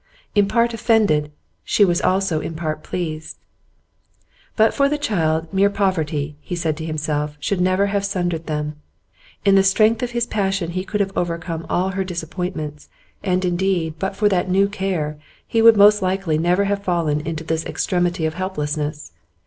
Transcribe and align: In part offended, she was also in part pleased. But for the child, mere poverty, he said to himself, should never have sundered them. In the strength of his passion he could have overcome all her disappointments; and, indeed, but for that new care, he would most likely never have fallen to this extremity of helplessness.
In 0.33 0.47
part 0.47 0.73
offended, 0.73 1.31
she 1.63 1.85
was 1.85 2.01
also 2.01 2.39
in 2.39 2.55
part 2.55 2.81
pleased. 2.81 3.37
But 4.55 4.73
for 4.73 4.89
the 4.89 4.97
child, 4.97 5.53
mere 5.53 5.69
poverty, 5.69 6.35
he 6.41 6.55
said 6.55 6.75
to 6.77 6.85
himself, 6.85 7.37
should 7.39 7.61
never 7.61 7.85
have 7.85 8.03
sundered 8.03 8.47
them. 8.47 8.77
In 9.45 9.53
the 9.53 9.61
strength 9.61 10.01
of 10.01 10.09
his 10.09 10.25
passion 10.25 10.71
he 10.71 10.83
could 10.83 11.01
have 11.01 11.15
overcome 11.15 11.67
all 11.69 11.89
her 11.89 12.03
disappointments; 12.03 12.89
and, 13.23 13.45
indeed, 13.45 13.93
but 13.99 14.15
for 14.15 14.27
that 14.27 14.49
new 14.49 14.67
care, 14.67 15.19
he 15.45 15.61
would 15.61 15.77
most 15.77 16.01
likely 16.01 16.39
never 16.39 16.63
have 16.63 16.81
fallen 16.83 17.35
to 17.35 17.43
this 17.43 17.63
extremity 17.67 18.25
of 18.25 18.33
helplessness. 18.33 19.11